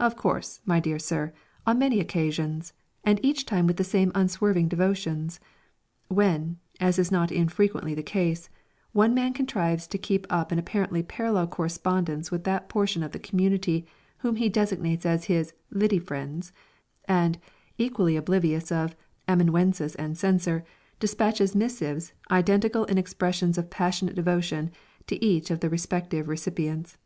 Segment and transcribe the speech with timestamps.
[0.00, 1.34] Of course, my dear sir,
[1.66, 2.72] on many occasions,
[3.04, 5.28] and each time with the same unswerving devotion,"
[6.08, 8.48] when, as is not infrequently the case,
[8.92, 13.18] one man contrives to keep up an apparently parallel correspondence with that portion of the
[13.18, 13.84] community
[14.20, 16.54] whom he designates as his "Lidy friends,"
[17.04, 17.38] and,
[17.76, 18.96] equally oblivious of
[19.28, 20.64] amanuensis and censor,
[20.98, 24.70] dispatches missives, identical in expressions of passionate devotion,
[25.08, 26.96] to each of the respective recipients.